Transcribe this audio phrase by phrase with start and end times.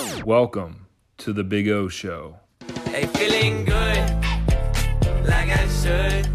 [0.00, 0.86] Welcome
[1.18, 2.36] to the Big O Show.
[2.86, 3.98] Hey, feeling good,
[5.28, 6.26] like I should.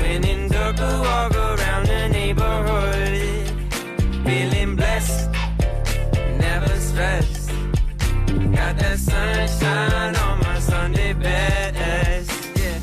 [0.00, 3.48] When in Durga, walk around the neighborhood.
[4.24, 5.30] Feeling blessed,
[6.38, 7.48] never stressed.
[8.28, 12.30] Got that sunshine on my Sunday best.
[12.56, 12.78] Yeah.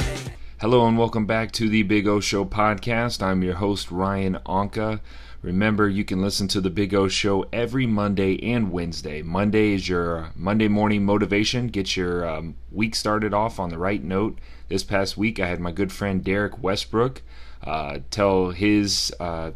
[0.60, 3.22] Hello and welcome back to the Big O Show podcast.
[3.24, 5.00] I'm your host, Ryan Anka.
[5.42, 9.24] Remember, you can listen to the Big O Show every Monday and Wednesday.
[9.24, 14.04] Monday is your Monday morning motivation, get your um, week started off on the right
[14.04, 14.38] note.
[14.68, 17.24] This past week, I had my good friend Derek Westbrook
[17.64, 19.52] uh, tell his uh,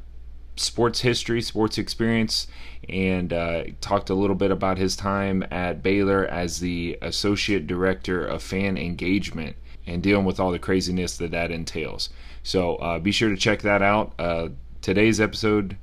[0.55, 2.47] sports history, sports experience,
[2.89, 8.25] and uh, talked a little bit about his time at Baylor as the Associate Director
[8.25, 12.09] of Fan Engagement and dealing with all the craziness that that entails.
[12.41, 14.13] So uh, be sure to check that out.
[14.17, 14.49] Uh,
[14.85, 15.75] today's episode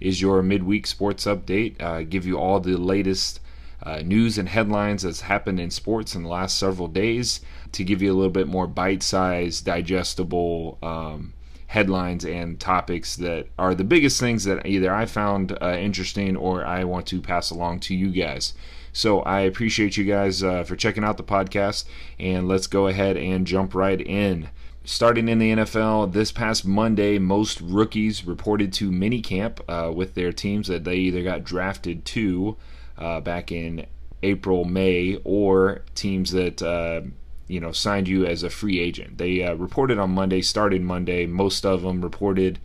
[0.00, 1.80] is your midweek sports update.
[1.80, 3.38] Uh, give you all the latest
[3.84, 8.02] uh, news and headlines that's happened in sports in the last several days to give
[8.02, 11.32] you a little bit more bite-sized, digestible um,
[11.68, 16.66] headlines and topics that are the biggest things that either I found uh, interesting or
[16.66, 18.54] I want to pass along to you guys.
[18.92, 21.84] So I appreciate you guys uh, for checking out the podcast,
[22.18, 24.48] and let's go ahead and jump right in.
[24.90, 30.32] Starting in the NFL, this past Monday, most rookies reported to minicamp uh, with their
[30.32, 32.56] teams that they either got drafted to
[32.96, 33.84] uh, back in
[34.22, 37.02] April, May, or teams that uh,
[37.48, 39.18] you know signed you as a free agent.
[39.18, 41.26] They uh, reported on Monday, started Monday.
[41.26, 42.58] Most of them reported.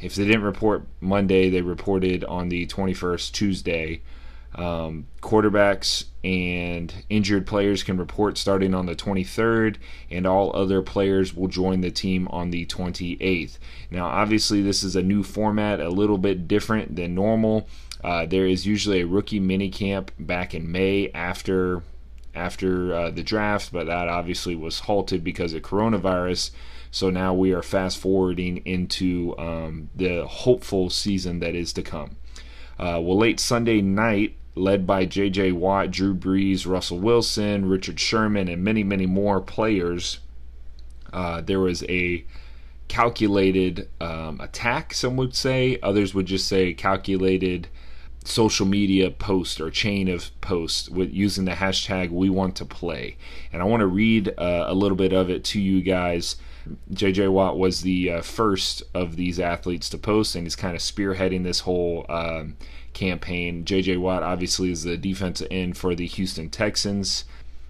[0.00, 4.00] If they didn't report Monday, they reported on the 21st, Tuesday.
[4.54, 9.76] Um, quarterbacks and injured players can report starting on the 23rd,
[10.10, 13.58] and all other players will join the team on the 28th.
[13.90, 17.68] Now, obviously, this is a new format, a little bit different than normal.
[18.02, 21.82] Uh, there is usually a rookie mini camp back in May after
[22.34, 26.50] after uh, the draft, but that obviously was halted because of coronavirus.
[26.90, 32.16] So now we are fast forwarding into um, the hopeful season that is to come.
[32.78, 35.52] Uh, well, late Sunday night, led by J.J.
[35.52, 40.20] Watt, Drew Brees, Russell Wilson, Richard Sherman, and many, many more players,
[41.12, 42.24] uh, there was a
[42.88, 45.78] calculated um, attack, some would say.
[45.82, 47.68] Others would just say calculated
[48.24, 53.18] social media post or chain of posts with using the hashtag we want to play
[53.52, 56.36] and i want to read uh, a little bit of it to you guys
[56.92, 60.82] jj watt was the uh, first of these athletes to post and he's kind of
[60.82, 62.56] spearheading this whole um,
[62.92, 63.64] campaign.
[63.64, 67.24] Jj watt obviously is the defensive end for the houston texans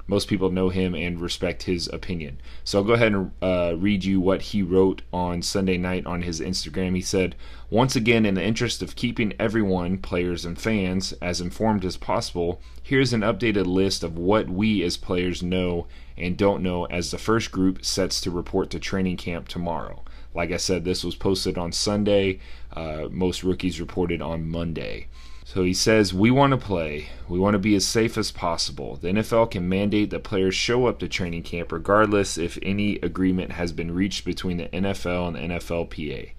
[0.06, 2.38] most people know him and respect his opinion.
[2.62, 6.22] So I'll go ahead and uh, read you what he wrote on Sunday night on
[6.22, 6.94] his Instagram.
[6.94, 7.34] He said,
[7.70, 12.60] Once again, in the interest of keeping everyone, players and fans, as informed as possible,
[12.82, 17.19] here's an updated list of what we as players know and don't know as the
[17.19, 20.03] first group sets to report to training camp tomorrow.
[20.34, 22.41] Like I said, this was posted on Sunday.
[22.72, 25.06] Uh, most rookies reported on Monday.
[25.47, 27.10] So he says, We want to play.
[27.28, 28.97] We want to be as safe as possible.
[28.97, 33.53] The NFL can mandate that players show up to training camp regardless if any agreement
[33.53, 36.32] has been reached between the NFL and the NFLPA.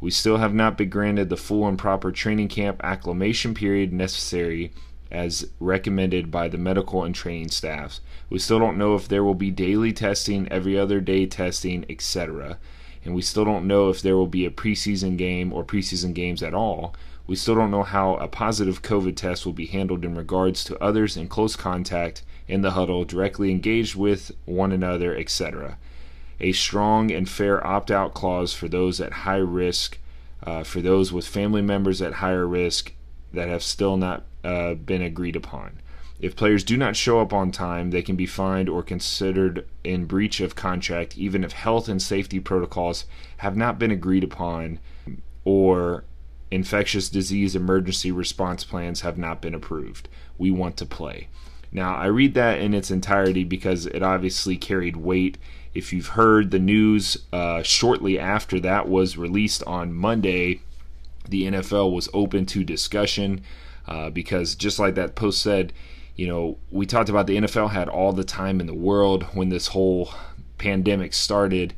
[0.00, 4.72] We still have not been granted the full and proper training camp acclimation period necessary
[5.10, 8.00] as recommended by the medical and training staffs.
[8.30, 12.58] We still don't know if there will be daily testing, every other day testing, etc.
[13.04, 16.42] And we still don't know if there will be a preseason game or preseason games
[16.42, 16.94] at all.
[17.26, 20.82] We still don't know how a positive COVID test will be handled in regards to
[20.82, 25.78] others in close contact in the huddle, directly engaged with one another, etc.
[26.38, 29.98] A strong and fair opt out clause for those at high risk,
[30.44, 32.92] uh, for those with family members at higher risk
[33.32, 35.80] that have still not uh, been agreed upon.
[36.20, 40.06] If players do not show up on time, they can be fined or considered in
[40.06, 43.04] breach of contract, even if health and safety protocols
[43.38, 44.78] have not been agreed upon
[45.44, 46.04] or
[46.50, 50.08] infectious disease emergency response plans have not been approved.
[50.38, 51.28] We want to play.
[51.72, 55.36] Now, I read that in its entirety because it obviously carried weight.
[55.74, 60.60] If you've heard the news uh, shortly after that was released on Monday,
[61.28, 63.42] the NFL was open to discussion
[63.86, 65.72] uh, because, just like that post said,
[66.14, 69.50] you know, we talked about the NFL had all the time in the world when
[69.50, 70.14] this whole
[70.56, 71.74] pandemic started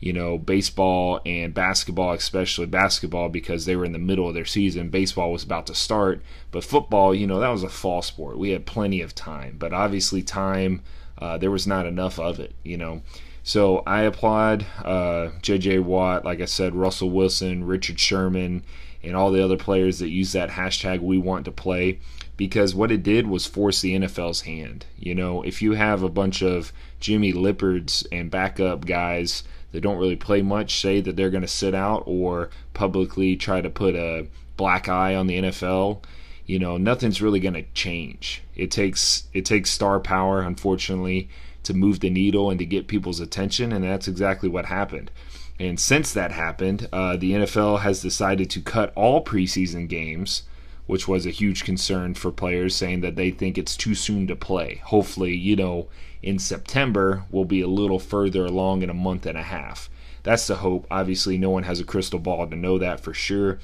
[0.00, 4.46] you know, baseball and basketball, especially basketball, because they were in the middle of their
[4.46, 4.88] season.
[4.88, 8.38] Baseball was about to start, but football, you know, that was a fall sport.
[8.38, 10.82] We had plenty of time, but obviously, time,
[11.18, 13.02] uh, there was not enough of it, you know.
[13.42, 15.80] So I applaud uh, J.J.
[15.80, 18.62] Watt, like I said, Russell Wilson, Richard Sherman,
[19.02, 21.98] and all the other players that use that hashtag we want to play
[22.40, 24.86] because what it did was force the NFL's hand.
[24.98, 29.98] You know, if you have a bunch of Jimmy Lippards and backup guys that don't
[29.98, 33.94] really play much say that they're going to sit out or publicly try to put
[33.94, 34.26] a
[34.56, 36.02] black eye on the NFL,
[36.46, 38.42] you know, nothing's really going to change.
[38.56, 41.28] It takes it takes star power unfortunately
[41.62, 45.10] to move the needle and to get people's attention and that's exactly what happened.
[45.58, 50.44] And since that happened, uh, the NFL has decided to cut all preseason games
[50.90, 54.34] which was a huge concern for players, saying that they think it's too soon to
[54.34, 54.80] play.
[54.86, 55.86] Hopefully, you know,
[56.22, 59.88] in September, we'll be a little further along in a month and a half.
[60.22, 60.86] That's the hope.
[60.90, 63.58] Obviously, no one has a crystal ball to know that for sure,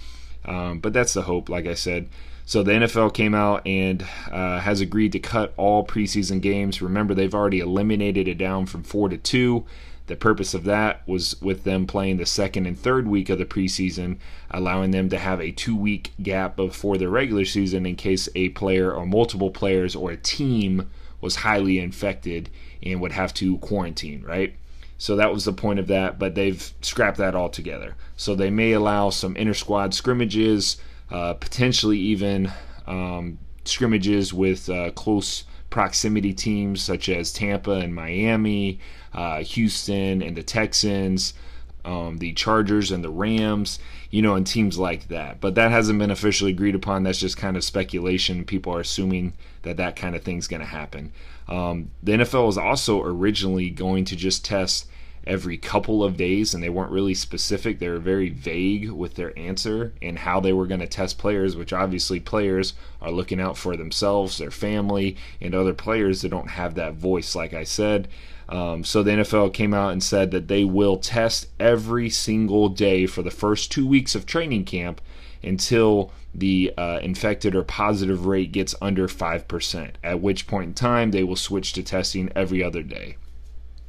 [0.45, 2.09] um, but that's the hope, like I said.
[2.47, 6.81] So the NFL came out and uh, has agreed to cut all preseason games.
[6.81, 9.67] Remember, they've already eliminated it down from four to two.
[10.07, 13.45] The purpose of that was with them playing the second and third week of the
[13.45, 14.19] preseason,
[14.53, 18.51] allowing them to have a two week gap before the regular season in case a
[18.51, 20.89] player or multiple players or a team
[21.27, 22.49] was highly infected
[22.85, 24.55] and would have to quarantine, right?
[24.97, 27.97] So that was the point of that, but they've scrapped that altogether.
[28.17, 30.77] So they may allow some inter squad scrimmages,
[31.11, 32.53] uh, potentially even
[32.87, 38.79] um, scrimmages with uh, close proximity teams such as Tampa and Miami,
[39.13, 41.35] uh, Houston and the Texans,
[41.85, 43.81] um, the Chargers and the Rams,
[44.11, 45.41] you know, and teams like that.
[45.41, 47.03] But that hasn't been officially agreed upon.
[47.03, 48.45] That's just kind of speculation.
[48.45, 49.33] People are assuming
[49.63, 51.13] that that kind of thing's going to happen.
[51.49, 54.87] Um, the NFL was also originally going to just test
[55.27, 57.79] every couple of days, and they weren't really specific.
[57.79, 61.57] They were very vague with their answer and how they were going to test players,
[61.57, 66.51] which obviously players are looking out for themselves, their family, and other players that don't
[66.51, 68.09] have that voice, like I said.
[68.49, 73.07] Um, so the NFL came out and said that they will test every single day
[73.07, 75.01] for the first two weeks of training camp
[75.43, 81.11] until the uh, infected or positive rate gets under 5%, at which point in time
[81.11, 83.17] they will switch to testing every other day.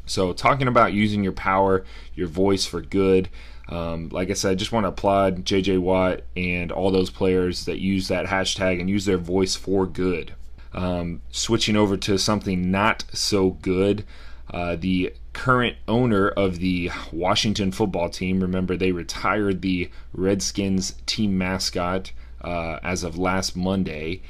[0.06, 1.84] So, talking about using your power,
[2.16, 3.30] your voice for good.
[3.68, 7.66] Um, like I said, I just want to applaud JJ Watt and all those players
[7.66, 10.34] that use that hashtag and use their voice for good.
[10.74, 14.06] Um, switching over to something not so good.
[14.52, 21.38] Uh, the current owner of the Washington football team, remember they retired the Redskins team
[21.38, 22.12] mascot
[22.42, 24.22] uh, as of last Monday.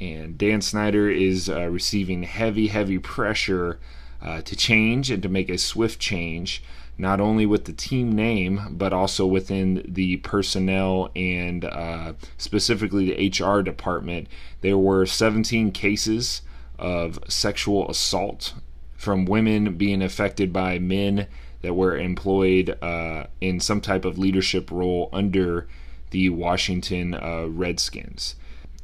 [0.00, 3.78] And Dan Snyder is uh, receiving heavy, heavy pressure
[4.22, 6.62] uh, to change and to make a swift change,
[6.98, 13.44] not only with the team name, but also within the personnel and uh, specifically the
[13.44, 14.28] HR department.
[14.62, 16.42] There were 17 cases
[16.78, 18.54] of sexual assault
[18.96, 21.26] from women being affected by men
[21.62, 25.66] that were employed uh, in some type of leadership role under
[26.10, 28.36] the Washington uh, Redskins.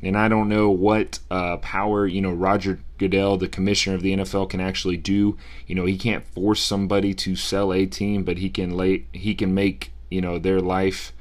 [0.02, 4.16] And I don't know what uh, power, you know, Roger Goodell, the commissioner of the
[4.16, 5.38] NFL, can actually do.
[5.66, 9.34] You know, he can't force somebody to sell a team, but he can lay, he
[9.34, 11.12] can make, you know, their life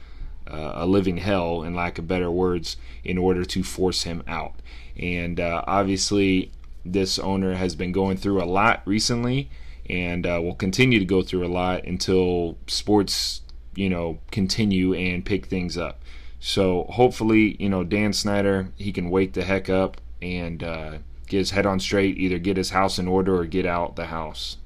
[0.47, 4.55] uh, a living hell, in lack of better words, in order to force him out.
[4.97, 6.51] And uh, obviously,
[6.85, 9.49] this owner has been going through a lot recently
[9.89, 13.41] and uh, will continue to go through a lot until sports,
[13.75, 16.01] you know, continue and pick things up.
[16.39, 21.37] So hopefully, you know, Dan Snyder, he can wake the heck up and uh, get
[21.37, 24.57] his head on straight, either get his house in order or get out the house.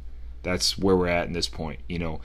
[0.43, 1.79] That's where we're at in this point.
[1.89, 2.21] You know,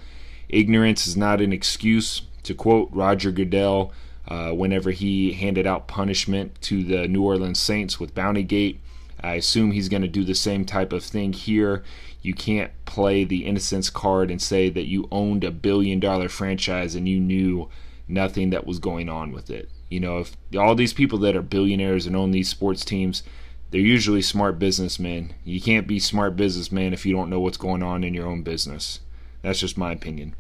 [0.48, 2.22] ignorance is not an excuse.
[2.44, 3.92] To quote Roger Goodell,
[4.26, 8.78] uh, whenever he handed out punishment to the New Orleans Saints with Bountygate,
[9.22, 11.82] I assume he's going to do the same type of thing here.
[12.22, 16.94] You can't play the innocence card and say that you owned a billion dollar franchise
[16.94, 17.68] and you knew
[18.08, 19.68] nothing that was going on with it.
[19.88, 23.22] You know, if all these people that are billionaires and own these sports teams,
[23.70, 25.34] they're usually smart businessmen.
[25.44, 28.42] You can't be smart businessman if you don't know what's going on in your own
[28.42, 29.00] business.
[29.42, 30.34] That's just my opinion.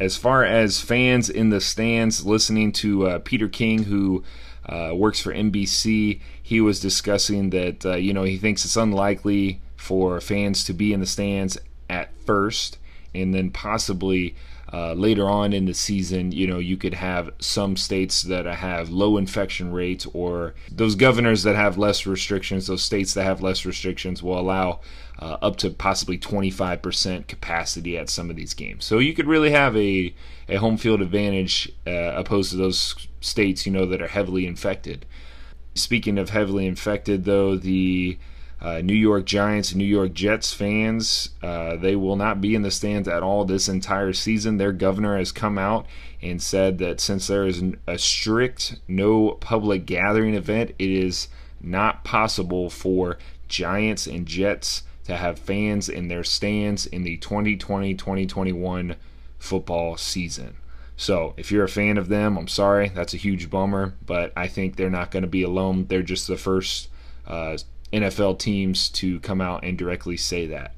[0.00, 4.24] As far as fans in the stands listening to uh, Peter King, who
[4.66, 6.20] uh, works for NBC.
[6.42, 10.92] He was discussing that uh, you know he thinks it's unlikely for fans to be
[10.92, 11.58] in the stands
[11.90, 12.78] at first,
[13.14, 14.34] and then possibly
[14.72, 18.88] uh, later on in the season, you know, you could have some states that have
[18.88, 23.66] low infection rates, or those governors that have less restrictions, those states that have less
[23.66, 24.80] restrictions will allow
[25.18, 28.86] uh, up to possibly 25% capacity at some of these games.
[28.86, 30.14] So you could really have a,
[30.48, 35.04] a home field advantage uh, opposed to those states, you know, that are heavily infected.
[35.74, 38.18] Speaking of heavily infected, though, the
[38.62, 42.70] uh, New York Giants New York Jets fans, uh, they will not be in the
[42.70, 44.56] stands at all this entire season.
[44.56, 45.84] Their governor has come out
[46.22, 51.26] and said that since there is a strict no public gathering event, it is
[51.60, 57.96] not possible for Giants and Jets to have fans in their stands in the 2020
[57.96, 58.94] 2021
[59.40, 60.54] football season.
[60.96, 64.46] So, if you're a fan of them, I'm sorry, that's a huge bummer, but I
[64.46, 65.86] think they're not going to be alone.
[65.88, 66.90] They're just the first
[67.26, 67.56] uh,
[67.92, 70.72] NFL teams to come out and directly say that.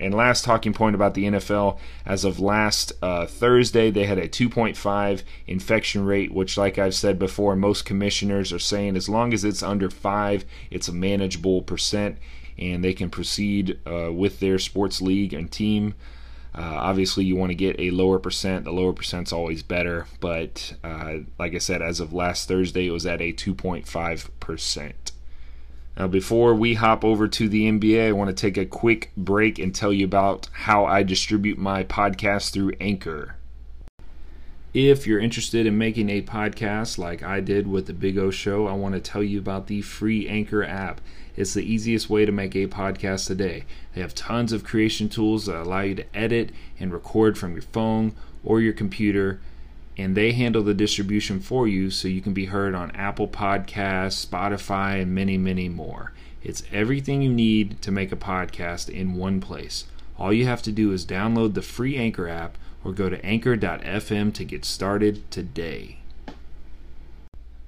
[0.00, 4.28] And last talking point about the NFL, as of last uh, Thursday, they had a
[4.28, 9.44] 2.5 infection rate, which, like I've said before, most commissioners are saying as long as
[9.44, 12.18] it's under 5, it's a manageable percent,
[12.56, 15.94] and they can proceed uh, with their sports league and team.
[16.54, 18.64] Uh, obviously, you want to get a lower percent.
[18.64, 22.92] The lower percent's always better, but uh, like I said, as of last Thursday, it
[22.92, 25.12] was at a 2.5 percent.
[25.98, 29.58] Now, before we hop over to the NBA, I want to take a quick break
[29.58, 33.34] and tell you about how I distribute my podcast through Anchor.
[34.72, 38.68] If you're interested in making a podcast like I did with the Big O Show,
[38.68, 41.00] I want to tell you about the free Anchor app.
[41.34, 43.64] It's the easiest way to make a podcast today.
[43.94, 47.62] They have tons of creation tools that allow you to edit and record from your
[47.62, 48.14] phone
[48.44, 49.40] or your computer
[49.98, 54.24] and they handle the distribution for you so you can be heard on Apple Podcasts,
[54.24, 56.12] Spotify, and many, many more.
[56.42, 59.86] It's everything you need to make a podcast in one place.
[60.16, 64.32] All you have to do is download the free Anchor app or go to anchor.fm
[64.34, 65.98] to get started today.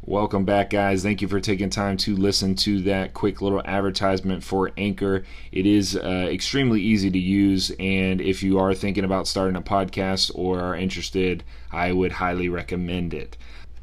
[0.07, 1.02] Welcome back, guys.
[1.02, 5.25] Thank you for taking time to listen to that quick little advertisement for Anchor.
[5.52, 9.61] It is uh, extremely easy to use, and if you are thinking about starting a
[9.61, 13.37] podcast or are interested, I would highly recommend it.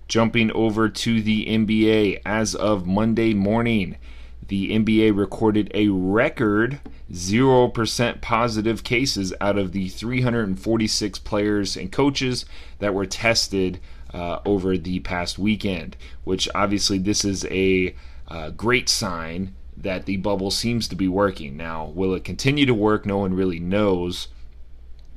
[0.07, 3.97] Jumping over to the NBA, as of Monday morning,
[4.47, 6.79] the NBA recorded a record
[7.11, 12.45] 0% positive cases out of the 346 players and coaches
[12.79, 13.79] that were tested
[14.17, 17.93] uh, over the past weekend, which obviously this is a
[18.27, 21.55] uh, great sign that the bubble seems to be working.
[21.55, 23.05] Now, will it continue to work?
[23.05, 24.29] No one really knows.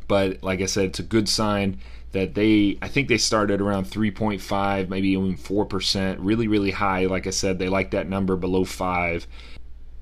[0.06, 1.80] But like I said, it's a good sign
[2.12, 7.06] that they, I think they started around 3.5, maybe even 4%, really, really high.
[7.06, 9.26] Like I said, they like that number below 5.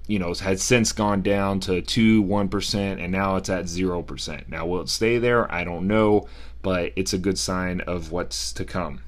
[0.09, 4.49] You know, has since gone down to 2, 1%, and now it's at 0%.
[4.49, 5.53] Now, will it stay there?
[5.53, 6.27] I don't know
[6.63, 9.01] but it's a good sign of what's to come.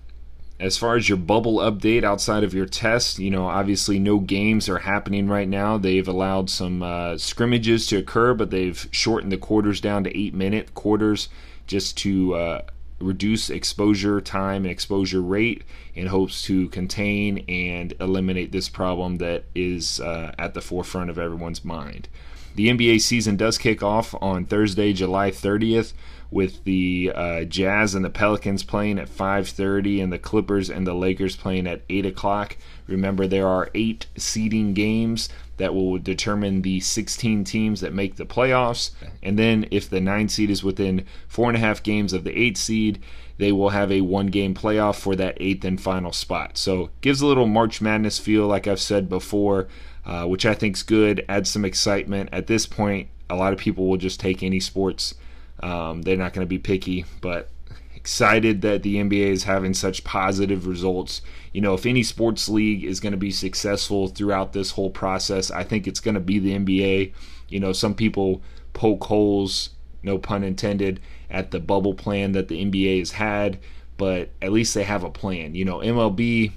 [0.59, 4.69] As far as your bubble update outside of your test, you know, obviously no games
[4.69, 5.79] are happening right now.
[5.79, 10.35] They've allowed some uh, scrimmages to occur, but they've shortened the quarters down to eight
[10.35, 11.31] minute quarters
[11.67, 12.63] just to uh,
[13.01, 15.65] reduce exposure time and exposure rate
[15.95, 21.19] in hopes to contain and eliminate this problem that is uh, at the forefront of
[21.19, 22.09] everyone's mind.
[22.55, 25.95] The NBA season does kick off on Thursday, July 30th
[26.31, 30.95] with the uh, Jazz and the Pelicans playing at 5:30 and the Clippers and the
[30.95, 32.57] Lakers playing at 8 o'clock.
[32.87, 38.25] Remember, there are eight seeding games that will determine the 16 teams that make the
[38.25, 38.91] playoffs.
[39.23, 42.37] And then, if the nine seed is within four and a half games of the
[42.37, 43.03] eight seed,
[43.39, 46.57] they will have a one game playoff for that eighth and final spot.
[46.57, 49.69] So, gives a little March Madness feel, like I've said before,
[50.07, 51.25] uh, which I think is good.
[51.29, 52.31] Adds some excitement.
[52.33, 55.15] At this point, a lot of people will just take any sports
[55.63, 57.51] um, they're not going to be picky, but
[57.95, 61.21] excited that the NBA is having such positive results.
[61.53, 65.51] You know, if any sports league is going to be successful throughout this whole process,
[65.51, 67.13] I think it's going to be the NBA.
[67.49, 69.71] You know, some people poke holes,
[70.03, 73.59] no pun intended, at the bubble plan that the NBA has had,
[73.99, 75.55] but at least they have a plan.
[75.55, 76.53] You know, MLB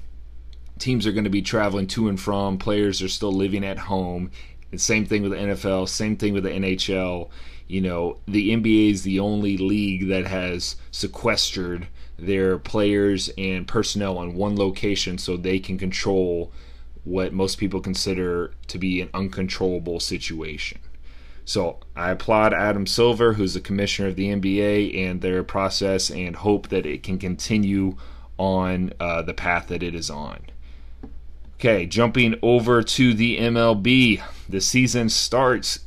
[0.79, 4.31] teams are going to be traveling to and from, players are still living at home.
[4.71, 7.29] And same thing with the NFL, same thing with the NHL
[7.73, 11.87] you know, the NBA is the only league that has sequestered
[12.19, 16.51] their players and personnel on one location so they can control
[17.03, 20.77] what most people consider to be an uncontrollable situation.
[21.45, 26.35] So I applaud Adam Silver, who's the commissioner of the NBA, and their process, and
[26.35, 27.97] hope that it can continue
[28.37, 30.41] on uh, the path that it is on.
[31.55, 34.21] Okay, jumping over to the MLB.
[34.47, 35.79] The season starts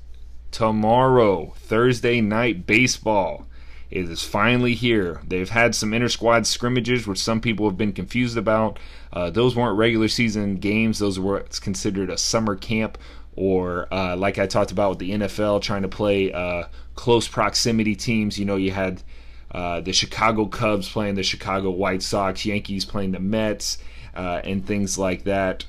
[0.56, 3.44] tomorrow, Thursday night baseball.
[3.90, 5.20] It is finally here.
[5.28, 8.78] They've had some inter squad scrimmages, which some people have been confused about.
[9.12, 12.96] Uh, those weren't regular season games, those were what's considered a summer camp,
[13.34, 17.94] or uh, like I talked about with the NFL, trying to play uh, close proximity
[17.94, 18.38] teams.
[18.38, 19.02] You know, you had
[19.50, 23.76] uh, the Chicago Cubs playing the Chicago White Sox, Yankees playing the Mets,
[24.14, 25.66] uh, and things like that.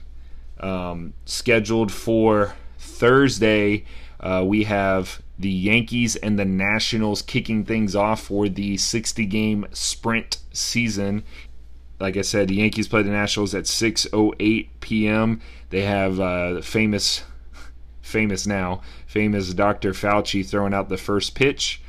[0.62, 3.84] Um, scheduled for Thursday,
[4.20, 9.66] uh, we have the Yankees and the Nationals kicking things off for the 60 game
[9.72, 11.24] sprint season.
[12.00, 15.42] Like I said, the Yankees play the Nationals at 6:08 p.m.
[15.70, 17.24] They have uh, famous,
[18.02, 19.94] famous now, famous Dr.
[19.94, 21.82] Fauci throwing out the first pitch.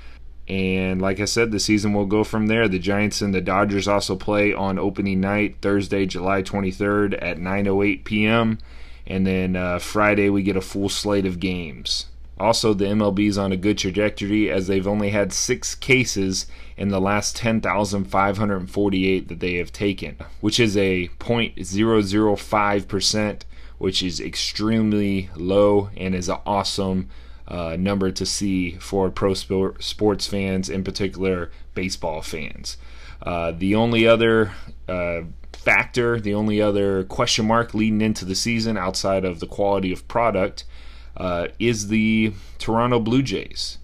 [0.47, 2.69] And like I said, the season will go from there.
[2.69, 8.05] The Giants and the Dodgers also play on opening night, Thursday, July 23rd at 9:08
[8.05, 8.59] p.m.
[9.07, 12.07] And then uh, Friday we get a full slate of games.
[12.41, 16.89] Also, the MLB is on a good trajectory as they've only had six cases in
[16.89, 23.41] the last 10,548 that they have taken, which is a 0.005%,
[23.79, 27.09] which is extremely low and is an awesome
[27.49, 32.77] uh, number to see for pro sport, sports fans, in particular baseball fans.
[33.23, 34.53] Uh, the only other
[34.89, 39.93] uh, factor, the only other question mark leading into the season outside of the quality
[39.93, 40.63] of product
[41.19, 43.79] uh, is the Toronto Blue Jays.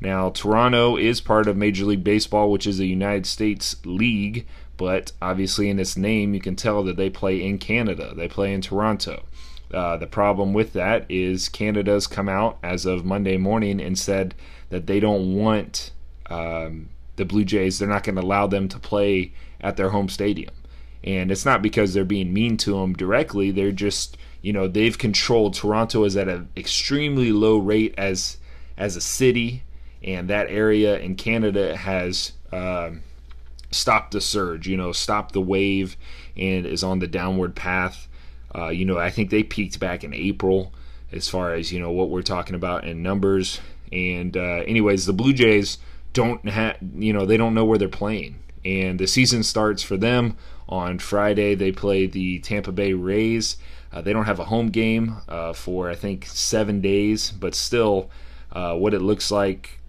[0.00, 5.12] Now, Toronto is part of Major League Baseball, which is a United States league, but
[5.20, 8.14] obviously in its name, you can tell that they play in Canada.
[8.16, 9.24] They play in Toronto.
[9.72, 14.34] Uh, the problem with that is Canada's come out as of Monday morning and said
[14.70, 15.92] that they don't want
[16.30, 20.08] um, the Blue Jays, they're not going to allow them to play at their home
[20.08, 20.52] stadium.
[21.02, 24.96] And it's not because they're being mean to them directly, they're just, you know, they've
[24.96, 28.36] controlled Toronto is at an extremely low rate as
[28.76, 29.62] as a city,
[30.02, 33.02] and that area in Canada has um,
[33.70, 35.96] stopped the surge, you know, stopped the wave,
[36.36, 38.08] and is on the downward path.
[38.54, 40.72] Uh, you know, I think they peaked back in April
[41.12, 43.60] as far as, you know, what we're talking about in numbers.
[43.92, 45.78] And, uh, anyways, the Blue Jays
[46.12, 48.38] don't have, you know, they don't know where they're playing.
[48.64, 50.36] And the season starts for them
[50.70, 51.54] on Friday.
[51.54, 53.56] They play the Tampa Bay Rays.
[53.92, 58.08] Uh, they don't have a home game uh, for, I think, seven days, but still,
[58.52, 59.80] uh, what it looks like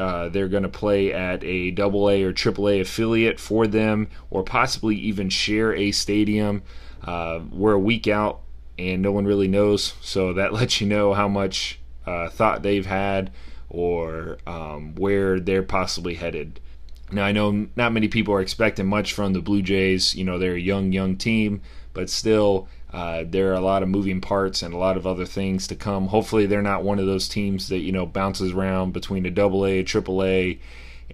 [0.00, 4.08] uh, they're going to play at a double A or triple A affiliate for them,
[4.30, 6.62] or possibly even share a stadium.
[7.04, 8.40] Uh, we're a week out
[8.78, 12.86] and no one really knows, so that lets you know how much uh, thought they've
[12.86, 13.30] had
[13.68, 16.60] or um, where they're possibly headed.
[17.12, 20.14] Now, I know not many people are expecting much from the Blue Jays.
[20.14, 21.60] You know, they're a young, young team,
[21.92, 25.24] but still, uh, there are a lot of moving parts and a lot of other
[25.24, 26.08] things to come.
[26.08, 29.64] Hopefully, they're not one of those teams that you know bounces around between a double
[29.64, 30.58] A, triple A,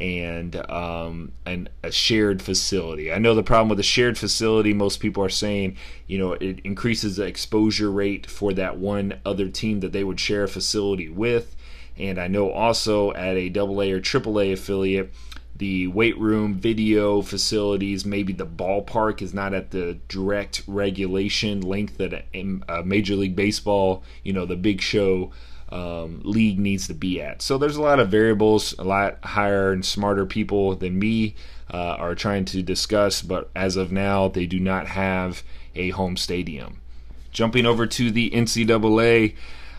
[0.01, 3.13] and um, and a shared facility.
[3.13, 4.73] I know the problem with a shared facility.
[4.73, 9.49] Most people are saying, you know, it increases the exposure rate for that one other
[9.49, 11.57] team that they would share a facility with.
[11.99, 15.13] And I know also at a double A or triple A affiliate,
[15.59, 21.99] the weight room, video facilities, maybe the ballpark is not at the direct regulation length
[21.99, 25.33] that a, a Major League Baseball, you know, the big show
[25.71, 27.43] um, league needs to be at.
[27.43, 31.35] So there's a lot of variables, a lot higher and smarter people than me
[31.73, 35.43] uh, are trying to discuss, but as of now, they do not have
[35.75, 36.81] a home stadium.
[37.33, 39.35] Jumping over to the NCAA,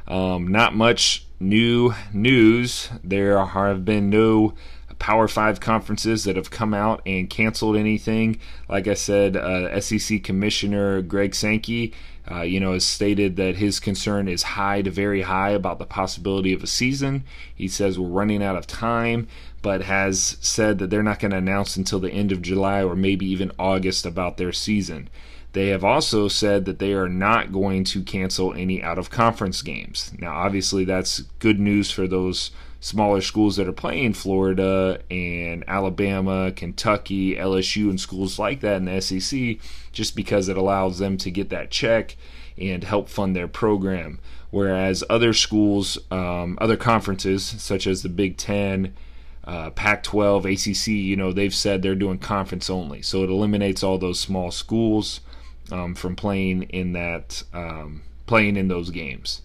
[0.08, 2.90] um, not much new news.
[3.04, 4.54] There have been no
[5.00, 8.40] Power Five conferences that have come out and canceled anything.
[8.68, 11.94] Like I said, uh, SEC Commissioner Greg Sankey,
[12.30, 15.86] uh, you know, has stated that his concern is high to very high about the
[15.86, 17.24] possibility of a season.
[17.54, 19.28] He says we're running out of time,
[19.62, 22.96] but has said that they're not going to announce until the end of July or
[22.96, 25.10] maybe even August about their season.
[25.54, 29.62] They have also said that they are not going to cancel any out of conference
[29.62, 30.12] games.
[30.20, 36.52] Now, obviously, that's good news for those smaller schools that are playing Florida and Alabama,
[36.52, 39.58] Kentucky, LSU, and schools like that in the SEC,
[39.92, 42.16] just because it allows them to get that check
[42.58, 44.20] and help fund their program.
[44.50, 48.94] Whereas other schools, um, other conferences, such as the Big Ten,
[49.44, 53.02] uh, Pac 12, ACC, you know, they've said they're doing conference only.
[53.02, 55.22] So it eliminates all those small schools
[55.72, 59.42] um, from playing in that, um, playing in those games.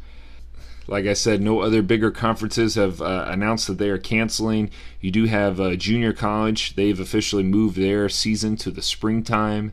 [0.88, 4.70] Like I said, no other bigger conferences have uh, announced that they are canceling.
[5.00, 9.72] You do have uh, junior college, they've officially moved their season to the springtime.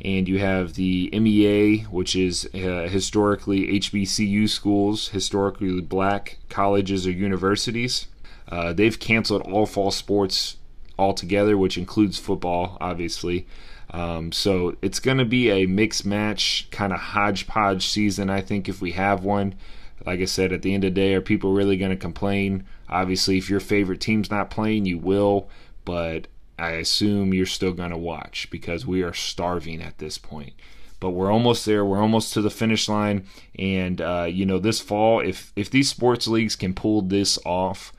[0.00, 7.10] And you have the MEA, which is uh, historically HBCU schools, historically black colleges or
[7.10, 8.06] universities.
[8.46, 10.56] Uh, they've canceled all fall sports
[10.98, 13.46] altogether, which includes football, obviously.
[13.90, 18.68] Um, so it's going to be a mixed match, kind of hodgepodge season, I think,
[18.68, 19.54] if we have one
[20.06, 22.64] like I said, at the end of the day, are people really going to complain?
[22.88, 25.48] Obviously, if your favorite team's not playing, you will,
[25.84, 26.26] but
[26.58, 30.54] I assume you're still going to watch because we are starving at this point.
[31.00, 31.84] but we're almost there.
[31.84, 33.26] We're almost to the finish line,
[33.58, 37.92] and uh, you know, this fall, if if these sports leagues can pull this off,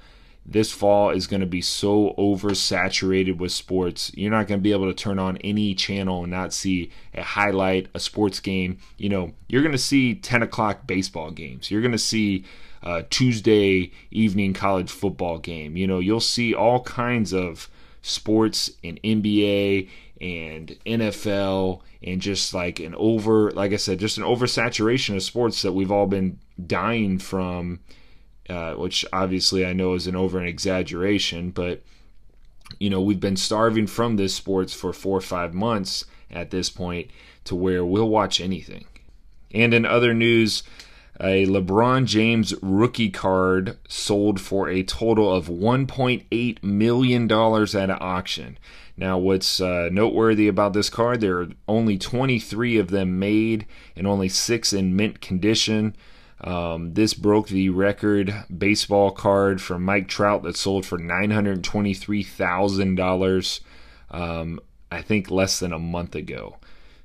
[0.52, 4.12] this fall is going to be so oversaturated with sports.
[4.16, 7.22] You're not going to be able to turn on any channel and not see a
[7.22, 8.80] highlight, a sports game.
[8.98, 11.70] You know, you're going to see 10 o'clock baseball games.
[11.70, 12.46] You're going to see
[12.82, 15.78] a Tuesday evening college football game.
[15.78, 17.70] You know, you'll see all kinds of
[18.02, 19.88] sports in NBA
[20.20, 25.62] and NFL and just like an over, like I said, just an oversaturation of sports
[25.62, 27.82] that we've all been dying from
[28.50, 31.82] uh, which obviously I know is an over an exaggeration, but
[32.80, 36.70] you know we've been starving from this sports for four or five months at this
[36.70, 37.10] point
[37.46, 38.86] to where we'll watch anything.
[39.52, 40.64] And in other news,
[41.20, 48.58] a LeBron James rookie card sold for a total of $1.8 million at an auction.
[48.96, 54.06] Now, what's uh, noteworthy about this card, there are only 23 of them made and
[54.06, 55.96] only six in mint condition.
[56.42, 63.60] Um, this broke the record baseball card from Mike Trout that sold for $923,000,
[64.12, 66.56] um, I think less than a month ago.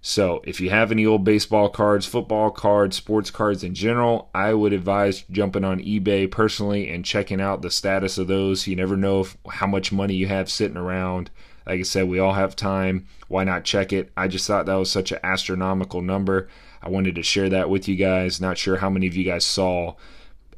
[0.06, 4.52] So, if you have any old baseball cards, football cards, sports cards in general, I
[4.52, 8.66] would advise jumping on eBay personally and checking out the status of those.
[8.66, 11.30] You never know if, how much money you have sitting around.
[11.66, 13.06] Like I said, we all have time.
[13.28, 14.12] Why not check it?
[14.16, 16.48] I just thought that was such an astronomical number.
[16.82, 18.40] I wanted to share that with you guys.
[18.40, 19.94] Not sure how many of you guys saw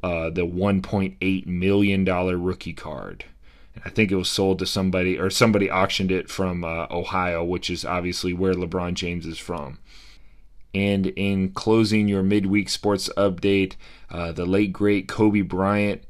[0.03, 3.25] uh, the 1.8 million dollar rookie card.
[3.85, 7.69] I think it was sold to somebody or somebody auctioned it from uh, Ohio, which
[7.69, 9.79] is obviously where LeBron James is from.
[10.73, 13.75] And in closing your midweek sports update,
[14.09, 16.03] uh, the late great Kobe Bryant,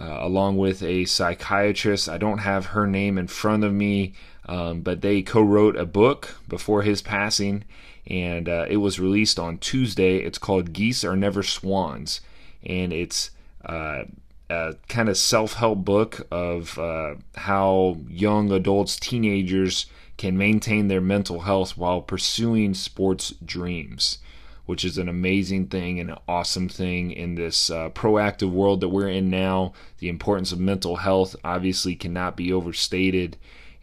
[0.00, 4.14] uh, along with a psychiatrist, I don't have her name in front of me,
[4.46, 7.64] um, but they co wrote a book before his passing
[8.06, 10.18] and uh, it was released on Tuesday.
[10.18, 12.20] It's called Geese Are Never Swans,
[12.64, 13.30] and it's
[13.64, 14.04] uh,
[14.50, 19.86] a kind of self help book of uh, how young adults, teenagers
[20.16, 24.18] can maintain their mental health while pursuing sports dreams.
[24.66, 28.88] Which is an amazing thing and an awesome thing in this uh, proactive world that
[28.88, 29.72] we're in now.
[29.98, 33.36] The importance of mental health obviously cannot be overstated.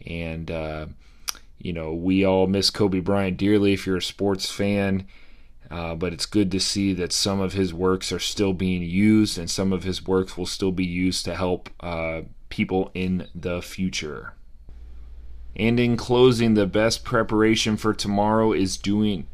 [0.06, 0.86] And uh,
[1.58, 5.06] you know, we all miss Kobe Bryant dearly if you're a sports fan.
[5.70, 9.36] Uh, but it's good to see that some of his works are still being used
[9.36, 13.60] and some of his works will still be used to help uh, people in the
[13.60, 14.32] future.
[15.54, 19.26] And in closing, the best preparation for tomorrow is doing.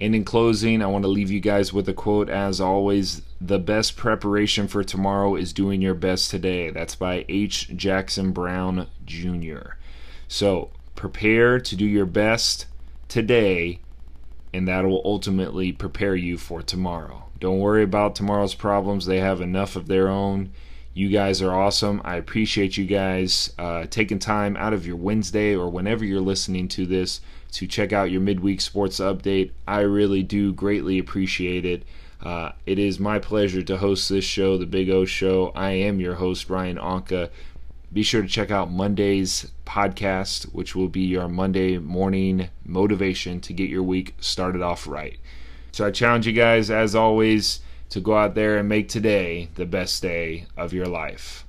[0.00, 3.58] And in closing, I want to leave you guys with a quote as always the
[3.58, 6.70] best preparation for tomorrow is doing your best today.
[6.70, 7.68] That's by H.
[7.76, 9.74] Jackson Brown Jr.
[10.26, 12.64] So, prepare to do your best
[13.08, 13.80] today,
[14.54, 17.24] and that will ultimately prepare you for tomorrow.
[17.38, 20.52] Don't worry about tomorrow's problems, they have enough of their own.
[20.92, 22.00] You guys are awesome.
[22.04, 26.68] I appreciate you guys uh, taking time out of your Wednesday or whenever you're listening
[26.68, 29.50] to this to check out your midweek sports update.
[29.66, 31.84] I really do greatly appreciate it.
[32.22, 35.52] Uh, it is my pleasure to host this show, The Big O Show.
[35.54, 37.30] I am your host, Ryan Anka.
[37.92, 43.52] Be sure to check out Monday's podcast, which will be your Monday morning motivation to
[43.52, 45.18] get your week started off right.
[45.72, 49.66] So I challenge you guys, as always, to go out there and make today the
[49.66, 51.46] best day of your life.